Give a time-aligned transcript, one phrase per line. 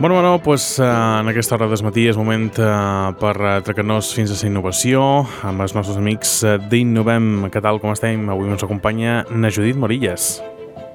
[0.00, 4.30] Bueno, bueno, pues, uh, en aquesta hora del matí és moment uh, per atracar-nos fins
[4.30, 5.00] a la innovació
[5.42, 6.36] amb els nostres amics
[6.70, 7.48] d'Innovem.
[7.50, 8.28] Què tal, com estem?
[8.30, 10.36] Avui ens acompanya na Judit Morillas.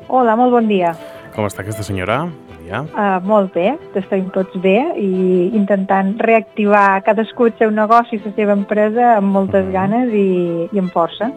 [0.08, 0.94] Hola, molt bon dia.
[1.36, 2.22] Com està aquesta senyora?
[2.48, 2.86] Bon dia.
[2.96, 8.56] Uh, molt bé, estem tots bé i intentant reactivar cadascú el seu negoci, la seva
[8.56, 9.76] empresa, amb moltes mm.
[9.76, 10.28] ganes i,
[10.72, 11.34] i amb força.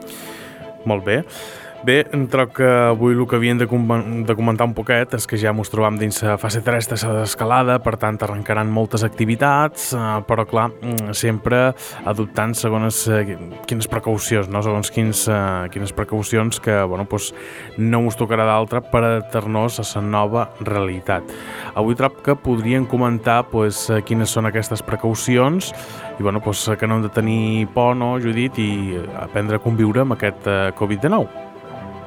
[0.87, 1.25] Molt bé.
[1.85, 2.01] Bé,
[2.33, 3.85] troc que avui el que havíem de, com
[4.27, 7.77] de comentar un poquet és que ja ens trobam dins la fase 3 de l'escalada,
[7.85, 10.71] per tant arrencaran moltes activitats, eh, però clar,
[11.13, 11.75] sempre
[12.09, 13.37] adoptant segons eh,
[13.69, 14.65] quines precaucions, no?
[14.65, 17.33] segons quins, eh, quines precaucions que bueno, pues,
[17.77, 21.29] no us tocarà d'altra per adaptar-nos a la nova realitat.
[21.77, 25.75] Avui troc que podrien comentar pues, quines són aquestes precaucions
[26.19, 30.07] i bueno, pues, que no hem de tenir por, no, Judit, i aprendre a conviure
[30.07, 30.49] amb aquest
[30.81, 31.46] Covid-19.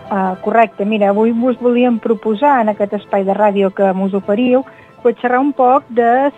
[0.09, 4.63] Uh, correcte, mira, avui vos volíem proposar en aquest espai de ràdio que mos oferiu
[5.03, 6.31] pues, xerrar un poc de,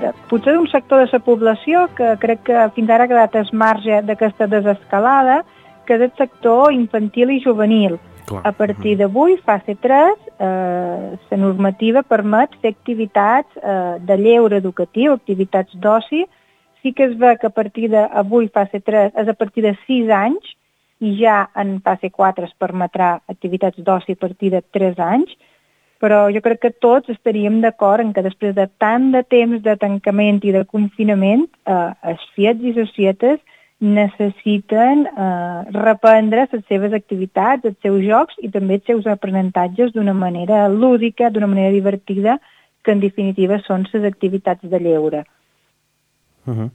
[0.00, 3.52] de potser d'un sector de la població que crec que fins ara ha quedat es
[3.52, 5.38] marge d'aquesta desescalada,
[5.86, 7.96] que és el sector infantil i juvenil.
[8.26, 8.42] Clar.
[8.44, 15.14] A partir d'avui, fase 3, eh, la normativa permet fer activitats eh, de lleure educatiu,
[15.14, 16.24] activitats d'oci.
[16.82, 20.10] Sí que es ve que a partir d'avui, fase 3, és a partir de 6
[20.10, 20.56] anys,
[21.00, 25.34] i ja en fase 4 es permetrà activitats d'oci a partir de 3 anys,
[26.00, 29.76] però jo crec que tots estaríem d'acord en que després de tant de temps de
[29.80, 33.40] tancament i de confinament, eh, els fiets i societes
[33.80, 40.14] necessiten eh, reprendre les seves activitats, els seus jocs i també els seus aprenentatges d'una
[40.16, 42.38] manera lúdica, d'una manera divertida,
[42.82, 45.24] que en definitiva són les activitats de lleure.
[46.46, 46.70] Uh -huh.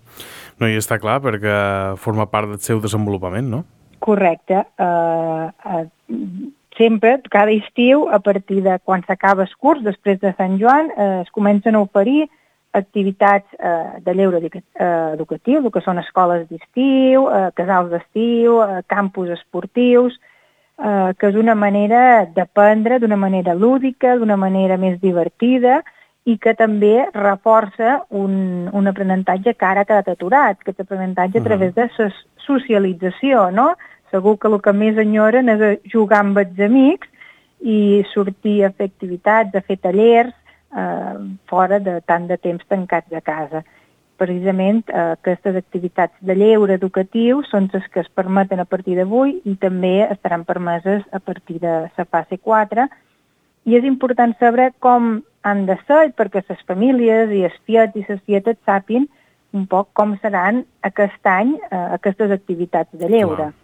[0.59, 3.65] No, i està clar, perquè forma part del seu desenvolupament, no?
[4.01, 4.65] Correcte.
[4.81, 10.57] Uh, uh, sempre, cada estiu, a partir de quan s'acaba el curs, després de Sant
[10.57, 12.25] Joan, uh, es comencen a oferir
[12.73, 19.29] activitats uh, de lleure educatiu, el que són escoles d'estiu, uh, casals d'estiu, uh, campus
[19.37, 20.17] esportius,
[20.81, 25.83] uh, que és una manera d'aprendre d'una manera lúdica, d'una manera més divertida
[26.25, 31.41] i que també reforça un, un aprenentatge que ara ha quedat aturat, que és aprenentatge
[31.41, 32.11] a través de la
[32.45, 33.71] socialització, no?
[34.13, 37.09] Segur que el que més enyoren és jugar amb els amics
[37.61, 40.33] i sortir a fer activitats, a fer tallers,
[40.77, 41.13] eh,
[41.49, 43.63] fora de tant de temps tancats a casa.
[44.21, 49.39] Precisament eh, aquestes activitats de lleure educatiu són les que es permeten a partir d'avui
[49.45, 52.85] i també estaran permeses a partir de la fase 4
[53.65, 58.05] i és important saber com han de ser perquè les famílies i els fiets i
[58.07, 59.07] les tietes sàpien
[59.53, 63.51] un poc com seran aquest any eh, aquestes activitats de lleure.
[63.51, 63.57] Wow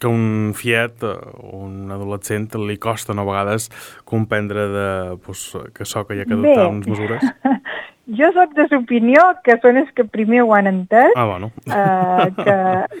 [0.00, 1.12] que un fiet o
[1.60, 3.68] un adolescent li costa no, a vegades
[4.08, 4.88] comprendre de,
[5.26, 5.44] pues,
[5.74, 6.68] que això que hi ha que adoptar Bé.
[6.72, 7.26] unes mesures?
[8.20, 11.12] jo sóc de l'opinió que són els que primer ho han entès.
[11.14, 11.52] Ah, bueno.
[11.68, 12.56] Uh, que,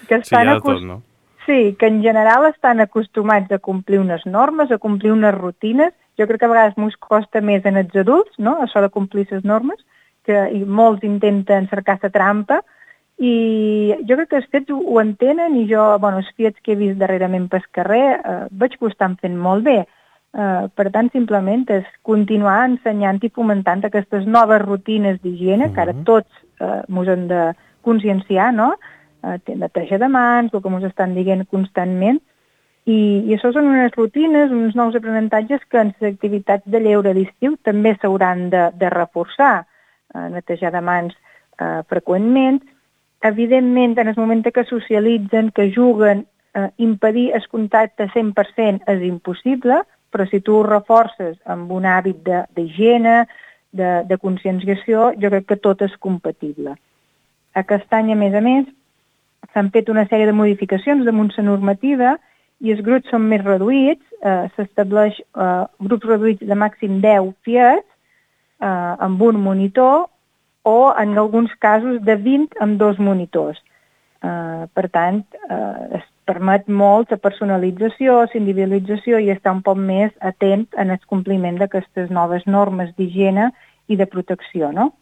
[0.06, 1.00] que estan sí, tot, no?
[1.46, 5.96] Sí, que en general estan acostumats a complir unes normes, a complir unes rutines.
[6.20, 9.24] Jo crec que a vegades m'ho costa més en els adults, no?, això de complir
[9.30, 9.80] les normes,
[10.28, 12.60] que i molts intenten cercar la trampa,
[13.20, 16.72] i jo crec que els fets ho, ho entenen i jo, bueno, els fets que
[16.72, 19.82] he vist darrerament pel carrer eh, veig que ho estan fent molt bé.
[20.30, 25.96] Eh, per tant, simplement és continuar ensenyant i fomentant aquestes noves rutines d'higiene, que ara
[25.96, 26.06] mhm.
[26.08, 26.30] tots
[26.62, 27.42] eh, ens hem de
[27.84, 28.72] conscienciar, no?
[29.24, 32.22] Eh, neteja de mans, el que ens estan dient constantment,
[32.86, 32.98] i,
[33.28, 37.56] i això són unes rutines, uns nous aprenentatges que en les activitats de lleure d'estiu
[37.66, 39.66] també s'hauran de, de reforçar,
[40.14, 41.16] eh, netejar de mans
[41.60, 42.62] eh, freqüentment,
[43.22, 49.82] Evidentment, en el moment que socialitzen, que juguen, eh, impedir el contacte 100% és impossible,
[50.10, 52.24] però si tu ho reforces amb un hàbit
[52.56, 53.26] d'higiene,
[53.72, 56.74] de, de, de conscienciació, jo crec que tot és compatible.
[57.54, 58.64] Aquest any, a més a més,
[59.52, 62.16] s'han fet una sèrie de modificacions damunt la normativa
[62.60, 67.86] i els grups són més reduïts, eh, s'estableix eh, grups reduïts de màxim 10 fiats
[68.60, 70.08] eh, amb un monitor
[70.62, 73.58] o en alguns casos de 20 amb dos monitors.
[74.20, 80.12] Uh, per tant, uh, es permet molt la personalització, l'individualització i estar un poc més
[80.20, 83.48] atent en el compliment d'aquestes noves normes d'higiene
[83.88, 84.92] i de protecció, no?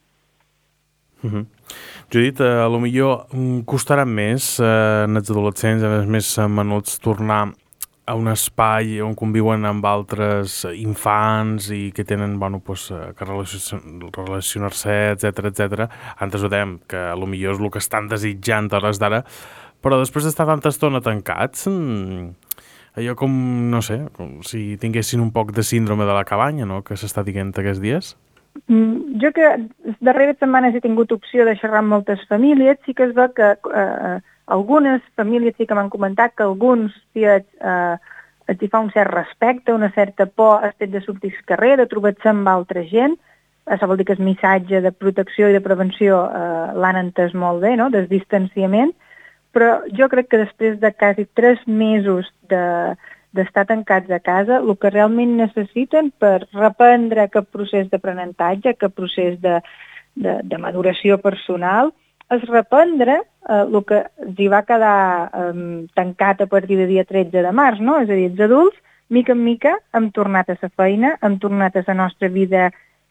[1.24, 1.34] Uh mhm.
[1.34, 1.57] -huh.
[2.10, 6.30] Judit, uh, a lo millor mm, costarà més uh, en els adolescents, en els més
[6.48, 7.42] menuts, tornar
[8.08, 13.26] a un espai on conviuen amb altres infants i que tenen, bueno, pues, eh, que
[13.28, 15.84] relacionar-se, etc etc.
[16.16, 19.20] Antes ho dèiem, que a lo millor és el que estan desitjant a hores d'ara,
[19.84, 22.32] però després d'estar tanta estona tancats, mmm,
[22.96, 23.36] allò com,
[23.68, 27.26] no sé, com si tinguessin un poc de síndrome de la cabanya, no?, que s'està
[27.28, 28.14] dient aquests dies.
[28.66, 29.46] Mm, jo que
[29.84, 33.30] les darreres setmanes he tingut opció de xerrar amb moltes famílies, sí que es veu
[33.36, 37.96] que eh, algunes famílies sí que m'han comentat que alguns tiets eh,
[38.48, 41.76] els hi fa un cert respecte, una certa por al fet de sortir al carrer,
[41.76, 43.18] de trobar-se amb altra gent,
[43.68, 47.60] això vol dir que el missatge de protecció i de prevenció eh, l'han entès molt
[47.62, 47.90] bé, no?
[47.92, 48.94] del distanciament,
[49.52, 52.96] però jo crec que després de quasi tres mesos de,
[53.36, 59.38] d'estar tancats a casa, el que realment necessiten per reprendre aquest procés d'aprenentatge, aquest procés
[59.42, 59.58] de,
[60.16, 61.92] de, de maduració personal,
[62.32, 64.98] és reprendre eh, el que els va quedar
[65.28, 67.98] eh, tancat a partir de dia 13 de març, no?
[68.02, 68.76] és a dir, els adults,
[69.08, 72.70] mica en mica, hem tornat a la feina, hem tornat a la nostra vida,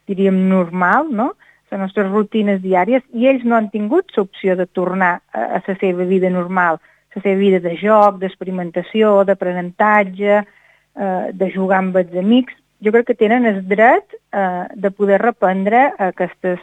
[0.09, 1.33] diríem, normal, no?
[1.71, 6.05] les nostres rutines diàries, i ells no han tingut l'opció de tornar a la seva
[6.07, 6.79] vida normal,
[7.15, 12.53] la seva vida de joc, d'experimentació, d'aprenentatge, eh, de jugar amb els amics.
[12.83, 16.59] Jo crec que tenen el dret eh, de poder reprendre aquestes,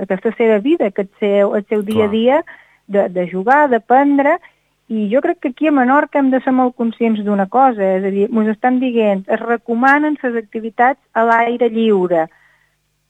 [0.00, 2.42] aquesta seva vida, aquest seu, el seu dia a dia,
[2.86, 4.38] de, de jugar, d'aprendre,
[4.92, 8.04] i jo crec que aquí a Menorca hem de ser molt conscients d'una cosa, és
[8.04, 12.26] a dir, ens estan dient, es recomanen les activitats a l'aire lliure.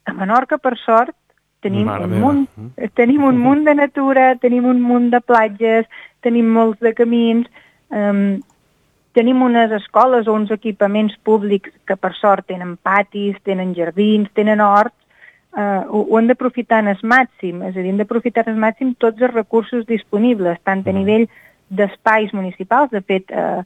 [0.07, 1.15] A Menorca, per sort,
[1.63, 2.93] tenim Mare un, munt, mm.
[2.99, 5.87] tenim un munt de natura, tenim un munt de platges,
[6.23, 7.47] tenim molts de camins,
[7.89, 8.41] um,
[9.17, 14.63] tenim unes escoles o uns equipaments públics que per sort tenen patis, tenen jardins, tenen
[14.65, 14.97] horts,
[15.55, 18.65] uh, ho, ho hem d'aprofitar en el màxim, és a dir, hem d'aprofitar en el
[18.67, 20.99] màxim tots els recursos disponibles, tant a mm.
[20.99, 21.29] nivell
[21.73, 23.63] d'espais municipals, de fet, uh,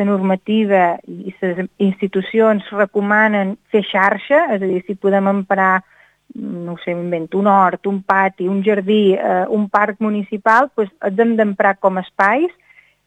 [0.00, 5.82] la normativa i les institucions recomanen fer xarxa, és a dir, si podem emprar
[6.34, 11.18] no sé, invento, un hort, un pati, un jardí, eh, un parc municipal, doncs els
[11.18, 12.50] hem d'emprar com a espais,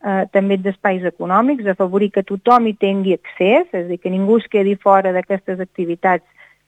[0.04, 4.38] eh, també d'espais econòmics, afavorir que tothom hi tingui accés, és a dir, que ningú
[4.42, 6.26] es quedi fora d'aquestes activitats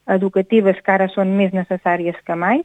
[0.07, 2.63] educatives que ara són més necessàries que mai,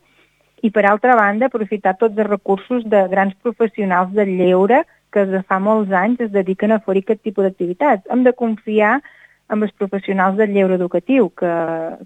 [0.62, 5.40] i per altra banda aprofitar tots els recursos de grans professionals del lleure que des
[5.40, 8.04] de fa molts anys es dediquen a oferir aquest tipus d'activitats.
[8.10, 9.00] Hem de confiar
[9.50, 11.54] amb els professionals del lleure educatiu, que,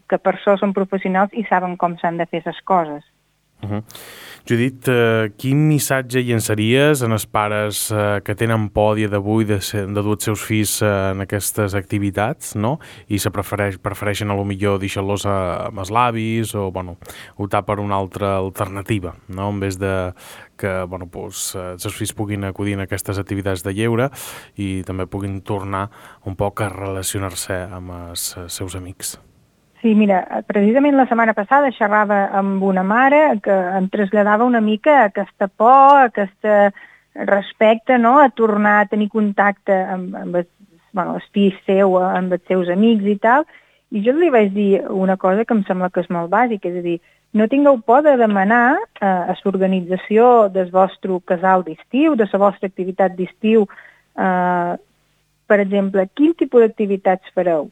[0.08, 3.05] que per això són professionals i saben com s'han de fer les coses.
[3.65, 3.83] Uh -huh.
[4.45, 9.57] Judit, eh, quin missatge llançaries en els pares eh, que tenen por dia d'avui de,
[9.57, 12.75] de dur els seus fills eh, en aquestes activitats no?
[13.09, 16.99] i se prefereix, prefereixen a lo millor deixar-los amb els l'avis o bueno,
[17.41, 19.49] optar per una altra alternativa no?
[19.49, 20.13] en vez de
[20.61, 24.13] que bueno, pues, eh, els seus fills puguin acudir a aquestes activitats de lleure
[24.61, 25.89] i també puguin tornar
[26.29, 29.17] un poc a relacionar-se amb els seus amics.
[29.85, 34.95] Sí, mira, precisament la setmana passada xerrava amb una mare que em traslladava una mica
[35.11, 36.71] aquesta por, aquesta
[37.29, 38.15] respecte no?
[38.23, 40.49] a tornar a tenir contacte amb, amb el,
[40.97, 43.45] bueno, el fill seu, amb els seus amics i tal,
[43.93, 46.81] i jo li vaig dir una cosa que em sembla que és molt bàsica, és
[46.81, 46.97] a dir,
[47.37, 52.73] no tingueu por de demanar eh, a l'organització del vostre casal d'estiu, de la vostra
[52.73, 53.69] activitat d'estiu,
[54.17, 54.75] eh,
[55.45, 57.69] per exemple, quin tipus d'activitats fareu?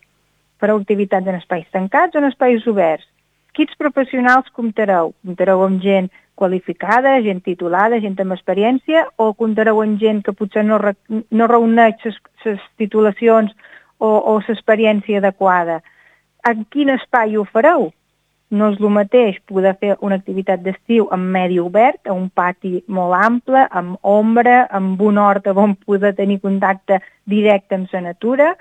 [0.63, 3.09] Fareu activitats en espais tancats o en espais oberts.
[3.53, 5.13] Quins professionals comptareu?
[5.27, 10.65] Comptareu amb gent qualificada, gent titulada, gent amb experiència, o comptareu amb gent que potser
[10.65, 12.07] no, re, no reuneix
[12.47, 13.53] les titulacions
[13.99, 15.83] o, l'experiència adequada?
[16.49, 17.91] En quin espai ho fareu?
[18.53, 22.83] No és el mateix poder fer una activitat d'estiu en medi obert, a un pati
[22.89, 28.55] molt ample, amb ombra, amb un hort on poder tenir contacte directe amb la natura,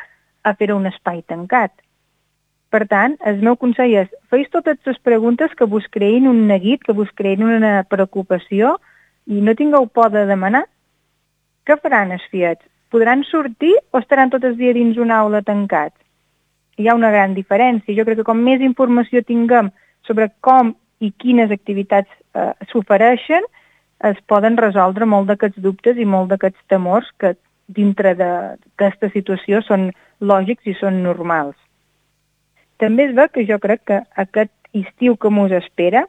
[0.44, 1.74] a fer un espai tancat.
[2.72, 6.80] Per tant, el meu consell és, feis totes les preguntes que vos creïn un neguit,
[6.84, 8.78] que vos creïn una preocupació
[9.28, 10.64] i no tingueu por de demanar.
[11.68, 12.64] Què faran els fiets?
[12.92, 15.98] Podran sortir o estaran tot el dia dins una aula tancats?
[16.80, 17.96] Hi ha una gran diferència.
[17.98, 19.70] Jo crec que com més informació tinguem
[20.08, 20.72] sobre com
[21.04, 23.44] i quines activitats eh, s'ofereixen,
[24.08, 27.36] es poden resoldre molt d'aquests dubtes i molt d'aquests temors que
[27.68, 31.60] dintre d'aquesta situació són lògics i són normals.
[32.82, 36.08] També es veu que jo crec que aquest estiu que mos espera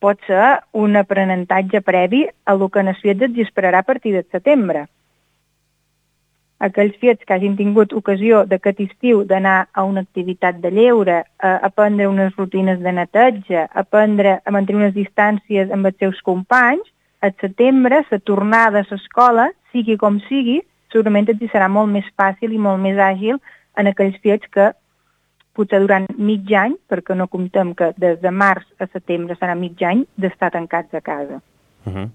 [0.00, 4.22] pot ser un aprenentatge previ a lo que en els fiets ens a partir de
[4.30, 4.86] setembre.
[6.60, 11.56] Aquells fiets que hagin tingut ocasió d'aquest estiu d'anar a una activitat de lleure, a
[11.64, 16.84] aprendre unes rutines de neteja, a aprendre a mantenir unes distàncies amb els seus companys,
[17.22, 20.60] a setembre, la tornada a l'escola, sigui com sigui,
[20.92, 23.40] segurament ens serà molt més fàcil i molt més àgil
[23.76, 24.72] en aquells fiets que
[25.56, 29.80] potser durant mig any, perquè no comptem que des de març a setembre serà mig
[29.82, 31.40] any d'estar tancats a casa.
[31.86, 32.10] Uh -huh.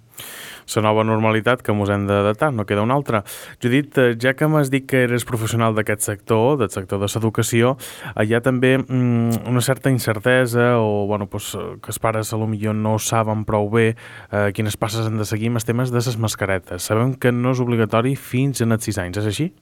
[0.76, 3.24] la nova normalitat que ens hem d'adaptar, no queda una altra.
[3.62, 7.78] Judit, eh, ja que m'has dit que eres professional d'aquest sector, del sector de l'educació,
[8.24, 11.52] hi ha també mm, una certa incertesa o bueno, pues,
[11.82, 13.96] que els pares a lo millor no saben prou bé
[14.32, 16.84] eh, quines passes han de seguir amb els temes de les mascaretes.
[16.84, 19.54] Sabem que no és obligatori fins a els 6 anys, és així?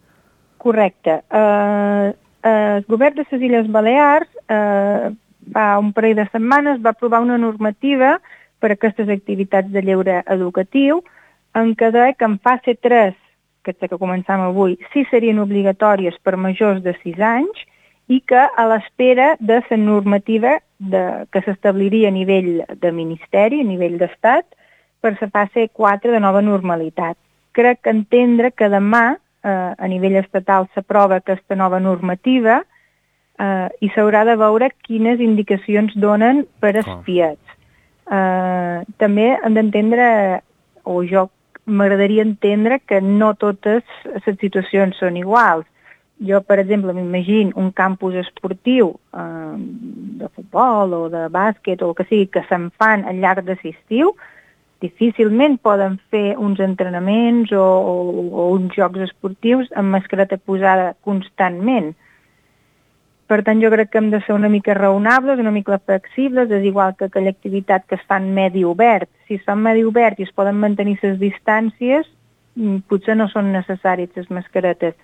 [0.58, 1.24] Correcte.
[1.30, 2.14] Uh,
[2.44, 5.12] uh, el govern de les Illes Balears uh,
[5.52, 8.20] fa un parell de setmanes va aprovar una normativa
[8.60, 11.02] per a aquestes activitats de lleure educatiu
[11.60, 13.14] en què deia que en fase 3,
[13.64, 17.66] que és que començam avui, sí serien obligatòries per majors de 6 anys
[18.12, 23.68] i que a l'espera de la normativa de, que s'establiria a nivell de Ministeri, a
[23.68, 24.46] nivell d'Estat,
[25.02, 27.18] per la fase 4 de nova normalitat.
[27.52, 32.62] Crec que entendre que demà eh, a nivell estatal s'aprova aquesta nova normativa
[33.40, 37.60] eh, i s'haurà de veure quines indicacions donen per espiats.
[38.12, 40.08] Eh, també hem d'entendre,
[40.84, 41.30] o jo
[41.66, 45.68] m'agradaria entendre que no totes les situacions són iguals.
[46.24, 49.56] Jo, per exemple, m'imagino un campus esportiu eh,
[50.20, 53.58] de futbol o de bàsquet o el que sigui que se'n fan al llarg de
[53.64, 54.14] l'estiu,
[54.84, 57.94] difícilment poden fer uns entrenaments o, o,
[58.30, 61.94] o uns jocs esportius amb mascareta posada constantment.
[63.32, 66.66] Per tant, jo crec que hem de ser una mica raonables, una mica flexibles, és
[66.68, 69.10] igual que aquella activitat que es fa en medi obert.
[69.28, 72.06] Si es fa en medi obert i es poden mantenir les distàncies,
[72.56, 75.00] mm, potser no són necessàries les mascaretes.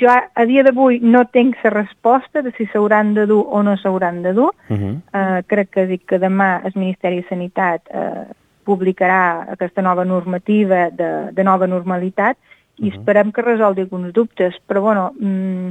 [0.00, 3.76] Jo a dia d'avui no tinc la resposta de si s'hauran de dur o no
[3.76, 4.54] s'hauran de dur.
[4.70, 4.94] Uh -huh.
[5.12, 8.32] uh, crec que dic que demà el Ministeri de Sanitat uh,
[8.64, 12.36] publicarà aquesta nova normativa de, de nova normalitat
[12.78, 12.98] i uh -huh.
[12.98, 14.54] esperem que resolgui alguns dubtes.
[14.66, 15.68] Però, bueno, mm,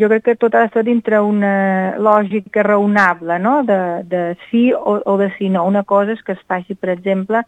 [0.00, 5.00] jo crec que tot ha d'estar dintre una lògica raonable, no?, de, de sí o,
[5.04, 5.64] o de sí no.
[5.66, 7.42] Una cosa és que es faci, per exemple,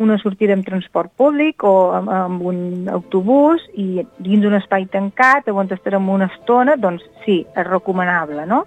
[0.00, 5.48] una sortida amb transport públic o amb, amb un autobús i dins d'un espai tancat
[5.52, 8.64] on estarem una estona, doncs sí, és recomanable, no?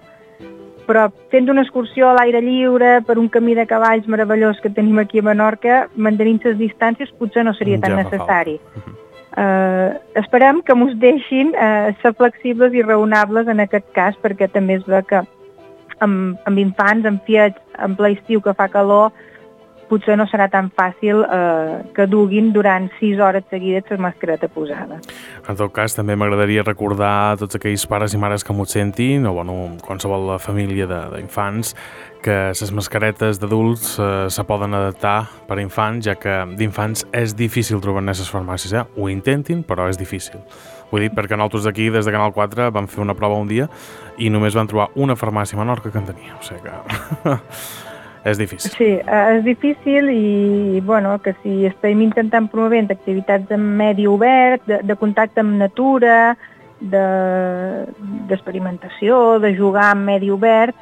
[0.87, 4.99] Però fent una excursió a l'aire lliure per un camí de cavalls meravellós que tenim
[4.99, 8.59] aquí a Menorca, mantenint les distàncies potser no seria tan ja necessari.
[9.33, 14.77] Uh, esperem que ens deixin uh, ser flexibles i raonables en aquest cas, perquè també
[14.77, 15.23] es ve que
[16.05, 19.09] amb, amb infants, amb fiets, en ple estiu que fa calor,
[19.93, 24.99] potser no serà tan fàcil eh, que duguin durant 6 hores seguides la mascareta posada.
[25.47, 29.27] En tot cas, també m'agradaria recordar a tots aquells pares i mares que m'ho sentin,
[29.29, 31.75] o bueno, qualsevol família d'infants,
[32.23, 37.35] que les mascaretes d'adults eh, se poden adaptar per a infants, ja que d'infants és
[37.37, 38.73] difícil trobar en les farmàcies.
[38.73, 38.85] Eh?
[38.97, 40.41] Ho intentin, però és difícil.
[40.93, 43.65] He dit perquè nosaltres aquí, des de Canal 4, vam fer una prova un dia
[44.21, 46.37] i només van trobar una farmàcia a Menorca que en tenia.
[46.37, 47.33] O sigui que...
[48.23, 48.71] És difícil.
[48.71, 54.61] Sí, eh, és difícil i, bueno, que si estem intentant promovent activitats en medi obert,
[54.69, 56.37] de, de contacte amb natura,
[56.83, 60.75] d'experimentació, de, de jugar en medi obert,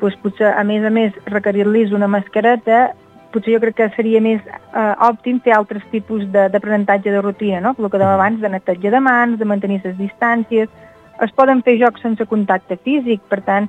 [0.00, 2.94] doncs potser, a més a més, requerir-los una mascareta,
[3.32, 7.60] potser jo crec que seria més eh, òptim fer altres tipus d'aprenentatge de, de rutina,
[7.64, 7.70] no?
[7.78, 8.18] El que dèiem mm.
[8.18, 10.68] abans, de netatge de mans, de mantenir les distàncies.
[11.22, 13.66] Es poden fer jocs sense contacte físic, per tant,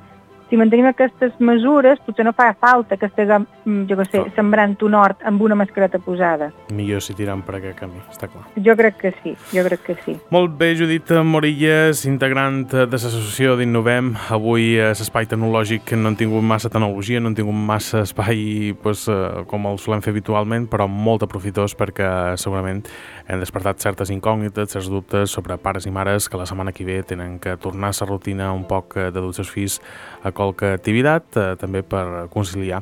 [0.49, 4.33] si mantenim aquestes mesures, potser no fa falta que estiguem, mm, jo què sé, no.
[4.35, 6.51] sembrant un hort amb una mascareta posada.
[6.71, 8.43] Millor si tirem per aquest camí, està clar.
[8.65, 10.17] Jo crec que sí, jo crec que sí.
[10.33, 14.13] Molt bé, Judit Morilles, integrant de l'associació d'Innovem.
[14.33, 19.07] Avui a l'espai tecnològic no han tingut massa tecnologia, no han tingut massa espai pues,
[19.07, 22.83] eh, com el solem fer habitualment, però molt aprofitós perquè segurament
[23.27, 27.01] hem despertat certes incògnites, certs dubtes sobre pares i mares que la setmana que ve
[27.07, 29.79] tenen que tornar a la rutina un poc de dur els fills
[30.23, 32.81] a qualque activitat, eh, també per conciliar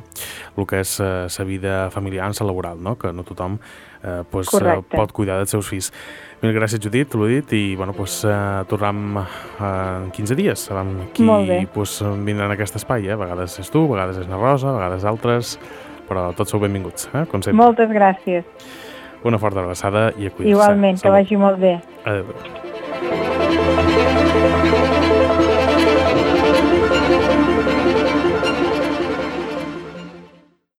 [0.56, 2.96] el que és la eh, vida familiar en la laboral, no?
[2.98, 3.58] que no tothom
[4.02, 5.92] eh, pues, eh, pot cuidar dels seus fills.
[6.42, 11.08] Mil gràcies, Judit, l'ho dit, i bueno, pues, eh, tornem eh, en 15 dies, sabem
[11.14, 11.28] qui
[11.72, 13.06] pues, vindrà en aquest espai.
[13.06, 13.14] Eh?
[13.14, 15.58] A vegades és tu, a vegades és na Rosa, a vegades altres,
[16.08, 17.26] però tots sou benvinguts, eh?
[17.30, 17.60] com sempre.
[17.62, 18.44] Moltes gràcies.
[19.22, 20.50] Una forta abraçada i a cuidar-se.
[20.50, 21.78] Igualment, que vagi molt bé.
[22.02, 22.70] Adéu.